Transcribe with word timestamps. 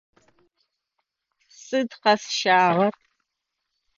Сыд 1.61 1.89
къэсщагъэр? 2.01 2.93